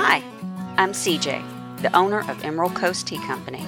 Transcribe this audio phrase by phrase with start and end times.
[0.00, 0.22] Hi,
[0.76, 3.66] I'm CJ, the owner of Emerald Coast Tea Company.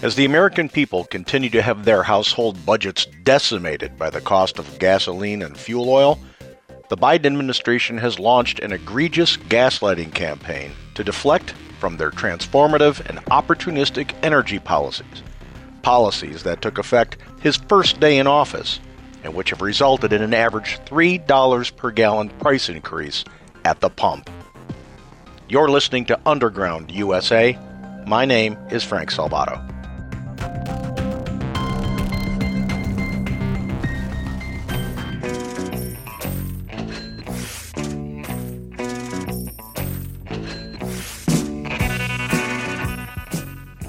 [0.00, 4.78] As the American people continue to have their household budgets decimated by the cost of
[4.78, 6.20] gasoline and fuel oil,
[6.88, 13.18] the Biden administration has launched an egregious gaslighting campaign to deflect from their transformative and
[13.24, 15.24] opportunistic energy policies.
[15.82, 18.78] Policies that took effect his first day in office
[19.24, 23.24] and which have resulted in an average $3 per gallon price increase
[23.64, 24.30] at the pump.
[25.48, 27.58] You're listening to Underground USA.
[28.06, 29.64] My name is Frank Salvato.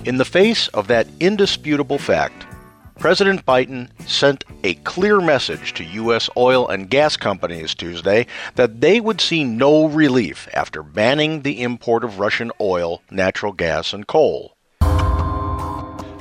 [0.06, 2.47] In the face of that indisputable fact,
[2.99, 6.29] President Biden sent a clear message to U.S.
[6.35, 12.03] oil and gas companies Tuesday that they would see no relief after banning the import
[12.03, 14.57] of Russian oil, natural gas, and coal.
[14.81, 14.89] Now,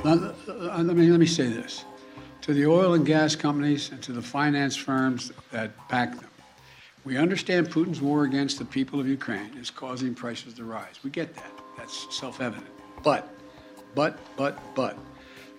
[0.04, 0.32] uh,
[0.84, 1.84] let, me, let me say this
[2.42, 6.30] to the oil and gas companies and to the finance firms that back them.
[7.04, 11.00] We understand Putin's war against the people of Ukraine is causing prices to rise.
[11.02, 11.50] We get that.
[11.76, 12.70] That's self evident.
[13.02, 13.28] But
[13.94, 14.96] but, but, but,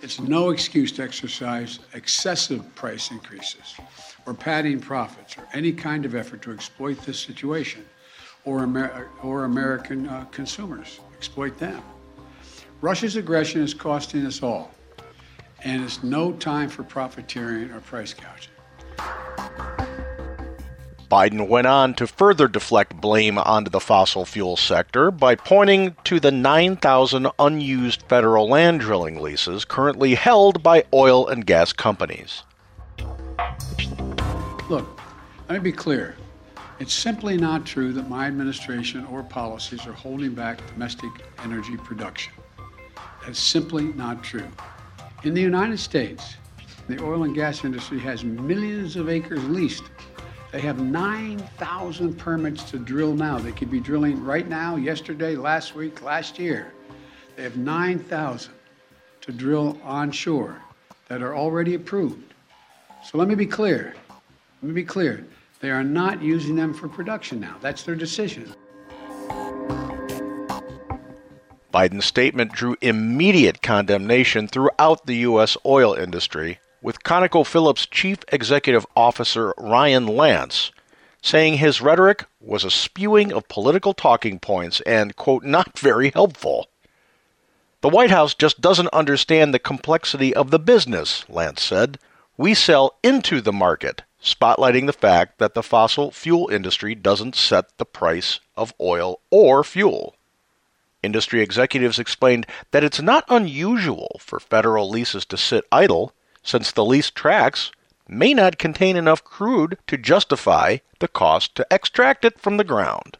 [0.02, 3.76] it's no excuse to exercise excessive price increases
[4.26, 7.86] or padding profits or any kind of effort to exploit this situation
[8.46, 11.82] or, Amer- or American uh, consumers, exploit them.
[12.82, 14.72] Russia's aggression is costing us all,
[15.66, 18.54] and it's no time for profiteering or price gouging.
[21.10, 26.20] Biden went on to further deflect blame onto the fossil fuel sector by pointing to
[26.20, 32.44] the 9,000 unused federal land drilling leases currently held by oil and gas companies.
[34.70, 35.02] Look,
[35.50, 36.16] let me be clear.
[36.80, 41.10] It's simply not true that my administration or policies are holding back domestic
[41.44, 42.34] energy production.
[43.26, 44.48] That's simply not true.
[45.24, 46.36] In the United States,
[46.88, 49.84] the oil and gas industry has millions of acres leased
[50.52, 53.38] they have 9,000 permits to drill now.
[53.38, 56.74] They could be drilling right now, yesterday, last week, last year.
[57.36, 58.54] They have 9,000
[59.22, 60.62] to drill onshore
[61.08, 62.34] that are already approved.
[63.04, 63.94] So let me be clear.
[64.62, 65.26] Let me be clear.
[65.60, 67.58] They are not using them for production now.
[67.62, 68.54] That's their decision.
[71.72, 75.56] Biden's statement drew immediate condemnation throughout the U.S.
[75.66, 80.72] oil industry with ConocoPhillips Chief Executive Officer Ryan Lance
[81.22, 86.68] saying his rhetoric was a spewing of political talking points and, quote, not very helpful.
[87.82, 91.98] The White House just doesn't understand the complexity of the business, Lance said.
[92.38, 97.78] We sell into the market, spotlighting the fact that the fossil fuel industry doesn't set
[97.78, 100.16] the price of oil or fuel.
[101.02, 106.14] Industry executives explained that it's not unusual for federal leases to sit idle
[106.50, 107.72] since the leased tracts
[108.08, 113.18] may not contain enough crude to justify the cost to extract it from the ground.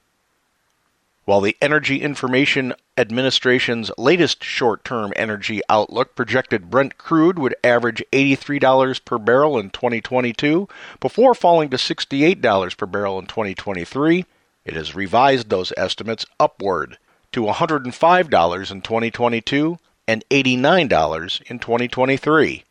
[1.26, 8.04] While the Energy Information Administration's latest short term energy outlook projected Brent crude would average
[8.12, 10.68] $83 per barrel in 2022
[11.00, 14.26] before falling to $68 per barrel in 2023,
[14.66, 16.98] it has revised those estimates upward
[17.32, 19.78] to $105 in 2022
[20.08, 22.66] and $89 in 2023.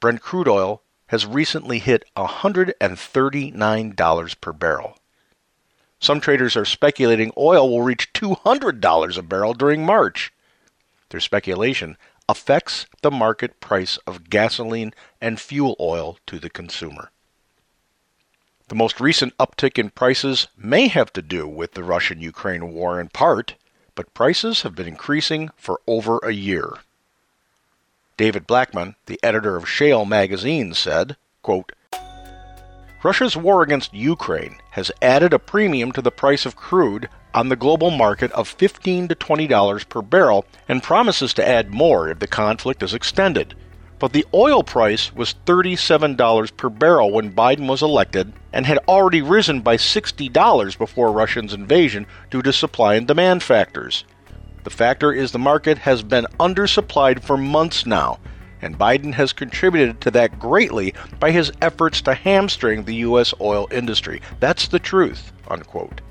[0.00, 4.96] Brent crude oil has recently hit $139 per barrel.
[5.98, 10.32] Some traders are speculating oil will reach $200 a barrel during March.
[11.10, 11.98] Their speculation
[12.28, 17.10] affects the market price of gasoline and fuel oil to the consumer.
[18.68, 23.00] The most recent uptick in prices may have to do with the Russian Ukraine war
[23.00, 23.56] in part,
[23.94, 26.78] but prices have been increasing for over a year.
[28.20, 31.72] David Blackman, the editor of Shale magazine, said, quote,
[33.02, 37.56] Russia's war against Ukraine has added a premium to the price of crude on the
[37.56, 42.26] global market of 15 to $20 per barrel and promises to add more if the
[42.26, 43.54] conflict is extended.
[43.98, 49.22] But the oil price was $37 per barrel when Biden was elected and had already
[49.22, 54.04] risen by $60 before Russia's invasion due to supply and demand factors.
[54.62, 58.18] The factor is the market has been undersupplied for months now,
[58.60, 63.32] and Biden has contributed to that greatly by his efforts to hamstring the U.S.
[63.40, 64.20] oil industry.
[64.38, 66.02] That's the truth, unquote.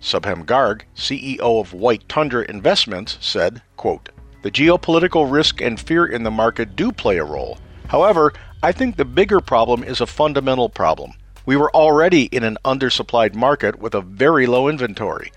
[0.00, 4.08] Subham Garg, CEO of White Tundra Investments, said, quote,
[4.42, 7.58] The geopolitical risk and fear in the market do play a role.
[7.88, 8.32] However,
[8.62, 11.12] I think the bigger problem is a fundamental problem.
[11.44, 15.30] We were already in an undersupplied market with a very low inventory.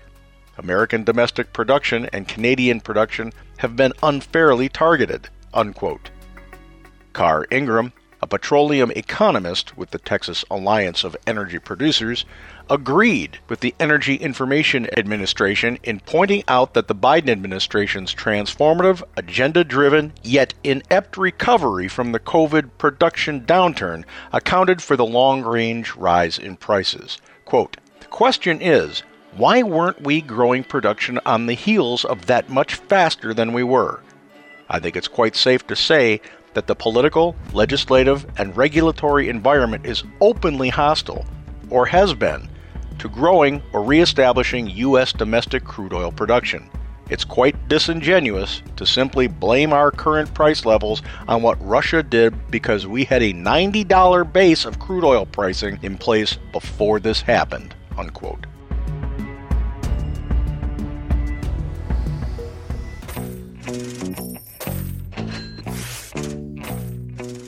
[0.58, 5.28] American domestic production and Canadian production have been unfairly targeted.
[5.54, 6.10] Unquote.
[7.12, 7.92] Karr Ingham,
[8.22, 12.24] a petroleum economist with the Texas Alliance of Energy Producers,
[12.68, 19.64] agreed with the Energy Information Administration in pointing out that the Biden administration's transformative, agenda
[19.64, 26.38] driven, yet inept recovery from the COVID production downturn accounted for the long range rise
[26.38, 27.18] in prices.
[27.44, 29.02] Quote, the question is
[29.36, 34.00] why weren't we growing production on the heels of that much faster than we were?
[34.68, 36.20] I think it's quite safe to say
[36.54, 41.24] that the political, legislative, and regulatory environment is openly hostile,
[41.70, 42.48] or has been,
[42.98, 45.12] to growing or reestablishing U.S.
[45.12, 46.68] domestic crude oil production.
[47.08, 52.86] It's quite disingenuous to simply blame our current price levels on what Russia did because
[52.86, 57.74] we had a $90 base of crude oil pricing in place before this happened.
[57.98, 58.46] Unquote.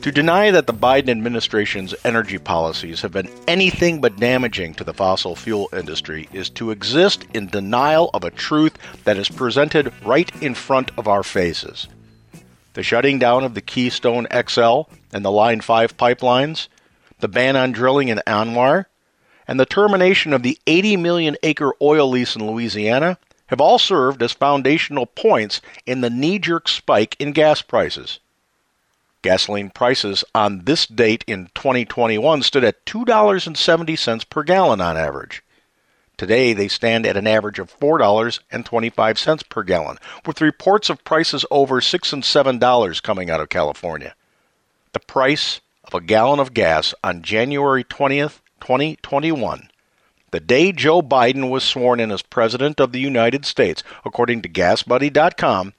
[0.03, 4.93] To deny that the Biden administration's energy policies have been anything but damaging to the
[4.93, 10.29] fossil fuel industry is to exist in denial of a truth that is presented right
[10.43, 11.87] in front of our faces.
[12.75, 14.83] The shutting down of the Keystone XL
[15.13, 16.67] and the Line 5 pipelines,
[17.21, 18.87] the ban on drilling in ANWR,
[19.47, 24.21] and the termination of the 80 million acre oil lease in Louisiana have all served
[24.21, 28.19] as foundational points in the knee jerk spike in gas prices.
[29.23, 35.43] Gasoline prices on this date in 2021 stood at $2.70 per gallon on average.
[36.17, 41.81] Today, they stand at an average of $4.25 per gallon, with reports of prices over
[41.81, 44.15] 6 and $7 coming out of California.
[44.93, 49.71] The price of a gallon of gas on January 20th, 2021,
[50.33, 54.49] the day Joe Biden was sworn in as President of the United States, according to
[54.49, 55.75] GasBuddy.com,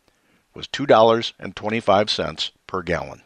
[0.53, 3.21] was $2.25 per gallon.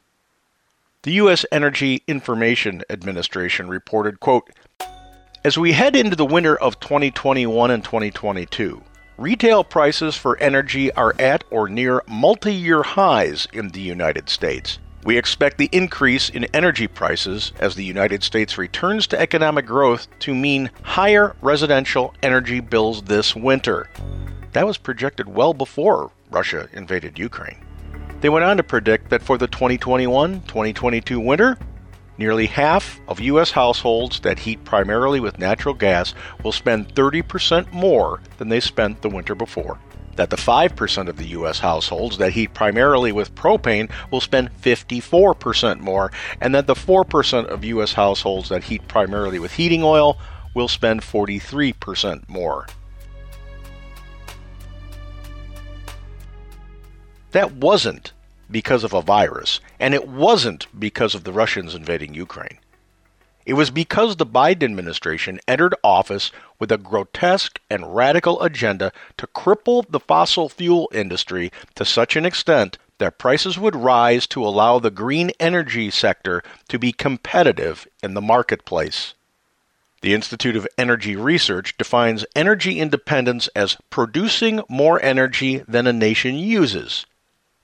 [1.07, 1.45] The U.S.
[1.53, 4.49] Energy Information Administration reported, quote,
[5.41, 8.83] As we head into the winter of 2021 and 2022,
[9.17, 14.79] retail prices for energy are at or near multi year highs in the United States.
[15.05, 20.09] We expect the increase in energy prices as the United States returns to economic growth
[20.19, 23.89] to mean higher residential energy bills this winter.
[24.51, 27.63] That was projected well before Russia invaded Ukraine.
[28.19, 31.57] They went on to predict that for the 2021 2022 winter,
[32.17, 33.51] nearly half of U.S.
[33.51, 39.09] households that heat primarily with natural gas will spend 30% more than they spent the
[39.09, 39.79] winter before.
[40.15, 41.59] That the 5% of the U.S.
[41.59, 47.63] households that heat primarily with propane will spend 54% more, and that the 4% of
[47.63, 47.93] U.S.
[47.93, 50.17] households that heat primarily with heating oil
[50.55, 52.65] will spend 43% more.
[57.31, 58.13] That wasn't
[58.50, 62.60] because of a virus, and it wasn't because of the Russians invading Ukraine.
[63.46, 69.27] It was because the Biden administration entered office with a grotesque and radical agenda to
[69.27, 74.79] cripple the fossil fuel industry to such an extent that prices would rise to allow
[74.79, 79.13] the green energy sector to be competitive in the marketplace.
[80.01, 86.36] The Institute of Energy Research defines energy independence as producing more energy than a nation
[86.36, 87.05] uses.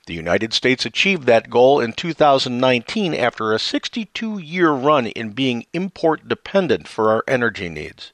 [0.05, 5.65] The United States achieved that goal in 2019 after a 62 year run in being
[5.72, 8.12] import dependent for our energy needs.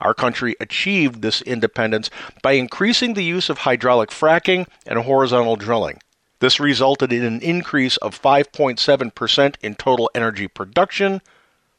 [0.00, 2.10] Our country achieved this independence
[2.42, 6.00] by increasing the use of hydraulic fracking and horizontal drilling.
[6.40, 11.20] This resulted in an increase of 5.7% in total energy production,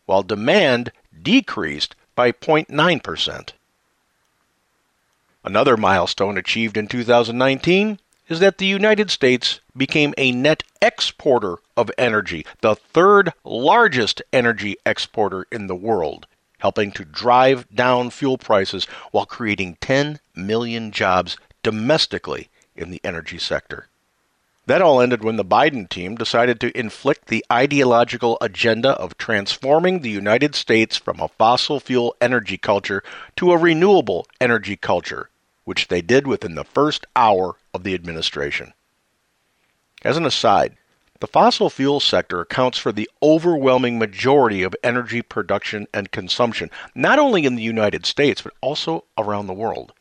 [0.06, 0.92] while demand
[1.22, 3.50] decreased by 0.9%.
[5.44, 8.00] Another milestone achieved in 2019
[8.30, 14.76] is that the United States became a net exporter of energy, the third largest energy
[14.86, 16.28] exporter in the world,
[16.60, 23.38] helping to drive down fuel prices while creating 10 million jobs domestically in the energy
[23.38, 23.88] sector.
[24.68, 30.00] That all ended when the Biden team decided to inflict the ideological agenda of transforming
[30.00, 33.04] the United States from a fossil fuel energy culture
[33.38, 35.30] to a renewable energy culture,
[35.66, 38.74] which they did within the first hour of the administration.
[40.04, 40.76] As an aside,
[41.20, 47.20] the fossil fuel sector accounts for the overwhelming majority of energy production and consumption, not
[47.20, 49.94] only in the United States, but also around the world.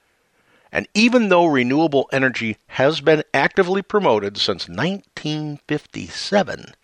[0.72, 6.74] And even though renewable energy has been actively promoted since 1957,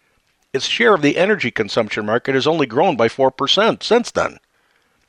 [0.53, 4.39] its share of the energy consumption market has only grown by 4% since then.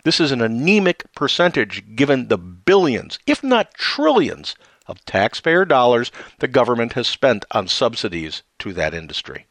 [0.03, 4.55] This is an anemic percentage given the billions, if not trillions,
[4.87, 9.45] of taxpayer dollars the government has spent on subsidies to that industry.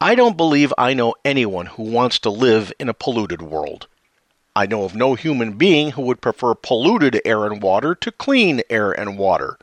[0.00, 3.88] I don't believe I know anyone who wants to live in a polluted world.
[4.54, 8.62] I know of no human being who would prefer polluted air and water to clean
[8.70, 9.58] air and water.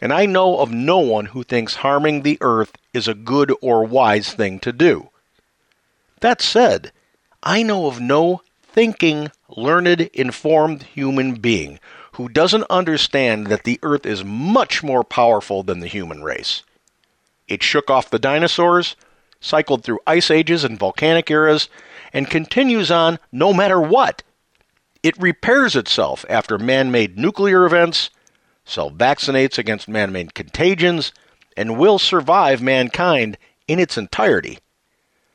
[0.00, 3.84] And I know of no one who thinks harming the earth is a good or
[3.84, 5.10] wise thing to do.
[6.20, 6.92] That said,
[7.42, 11.80] I know of no thinking, learned, informed human being
[12.18, 16.64] who doesn't understand that the earth is much more powerful than the human race.
[17.46, 18.96] It shook off the dinosaurs,
[19.40, 21.68] cycled through ice ages and volcanic eras,
[22.12, 24.24] and continues on no matter what.
[25.04, 28.10] It repairs itself after man made nuclear events,
[28.64, 31.12] self vaccinates against man made contagions,
[31.56, 34.58] and will survive mankind in its entirety.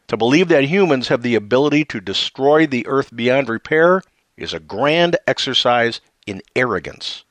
[0.09, 4.01] To believe that humans have the ability to destroy the earth beyond repair
[4.35, 7.23] is a grand exercise in arrogance.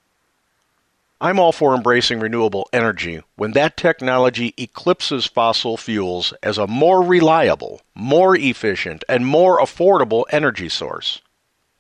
[1.21, 7.01] I'm all for embracing renewable energy when that technology eclipses fossil fuels as a more
[7.01, 11.21] reliable, more efficient, and more affordable energy source.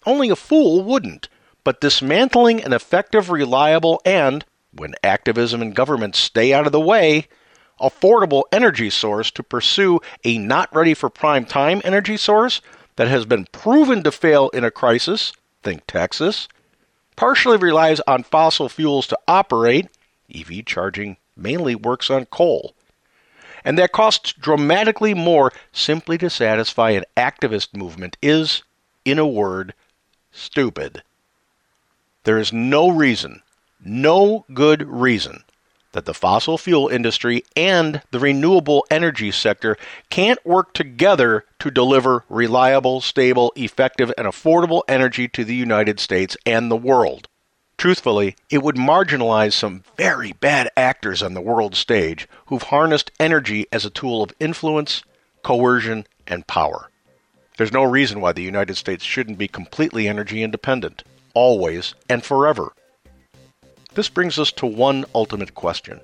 [0.06, 1.28] Only a fool wouldn't,
[1.64, 7.26] but dismantling an effective, reliable, and, when activism and government stay out of the way,
[7.80, 12.60] affordable energy source to pursue a not ready for prime time energy source
[12.94, 15.32] that has been proven to fail in a crisis,
[15.64, 16.46] think Texas,
[17.16, 19.88] partially relies on fossil fuels to operate,
[20.34, 22.74] EV charging mainly works on coal,
[23.64, 28.62] and that costs dramatically more simply to satisfy an activist movement is,
[29.04, 29.74] in a word,
[30.30, 31.02] stupid.
[32.24, 33.42] There is no reason,
[33.84, 35.44] no good reason,
[35.92, 39.76] that the fossil fuel industry and the renewable energy sector
[40.10, 46.36] can't work together to deliver reliable, stable, effective, and affordable energy to the United States
[46.44, 47.28] and the world.
[47.78, 53.66] Truthfully, it would marginalize some very bad actors on the world stage who've harnessed energy
[53.72, 55.02] as a tool of influence,
[55.42, 56.90] coercion, and power.
[57.56, 61.02] There's no reason why the United States shouldn't be completely energy independent,
[61.34, 62.72] always and forever.
[63.94, 66.00] This brings us to one ultimate question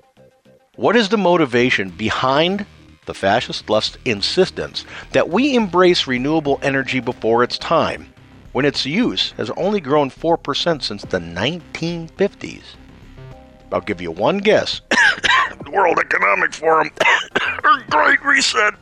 [0.75, 2.65] What is the motivation behind
[3.05, 8.13] the fascist left's insistence that we embrace renewable energy before its time,
[8.51, 12.61] when its use has only grown 4% since the 1950s?
[13.71, 14.81] I'll give you one guess.
[14.89, 16.91] the World Economic Forum,
[17.89, 18.75] Great Reset.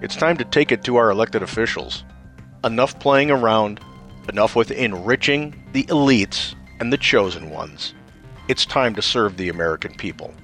[0.00, 2.04] It's time to take it to our elected officials.
[2.64, 3.80] Enough playing around,
[4.30, 7.94] enough with enriching the elites and the chosen ones.
[8.48, 10.34] It's time to serve the American people.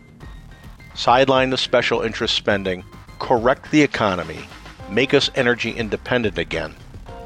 [0.94, 2.84] Sideline the special interest spending,
[3.18, 4.40] correct the economy,
[4.90, 6.74] make us energy independent again,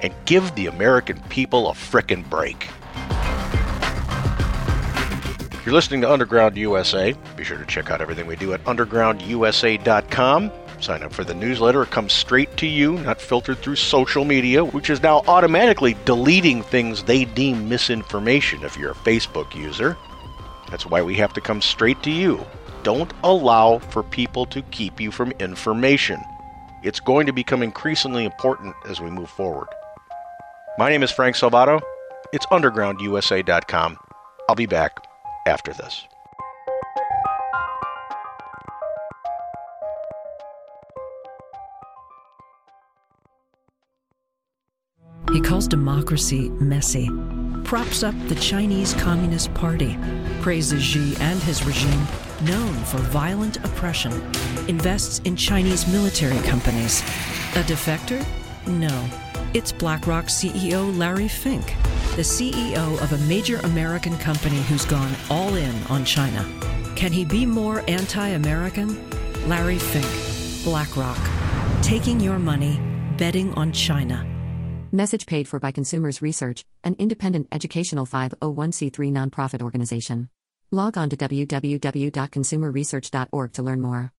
[0.02, 2.68] and give the American people a frickin' break.
[5.64, 7.12] You're listening to Underground USA.
[7.36, 10.52] Be sure to check out everything we do at undergroundusa.com.
[10.86, 11.82] Sign up for the newsletter.
[11.82, 16.62] It comes straight to you, not filtered through social media, which is now automatically deleting
[16.62, 19.96] things they deem misinformation if you're a Facebook user.
[20.70, 22.46] That's why we have to come straight to you.
[22.84, 26.22] Don't allow for people to keep you from information.
[26.84, 29.66] It's going to become increasingly important as we move forward.
[30.78, 31.80] My name is Frank Salvato.
[32.32, 33.98] It's undergroundusa.com.
[34.48, 35.04] I'll be back
[35.48, 36.06] after this.
[45.36, 47.10] He calls democracy messy,
[47.62, 49.98] props up the Chinese Communist Party,
[50.40, 52.06] praises Xi and his regime,
[52.44, 54.12] known for violent oppression,
[54.66, 57.02] invests in Chinese military companies.
[57.54, 58.24] A defector?
[58.66, 59.06] No.
[59.52, 61.66] It's BlackRock CEO Larry Fink,
[62.16, 66.46] the CEO of a major American company who's gone all in on China.
[66.96, 68.98] Can he be more anti American?
[69.46, 71.18] Larry Fink, BlackRock,
[71.82, 72.80] taking your money,
[73.18, 74.26] betting on China.
[74.92, 80.28] Message paid for by Consumers Research, an independent educational 501c3 nonprofit organization.
[80.70, 84.12] Log on to www.consumerresearch.org to learn more.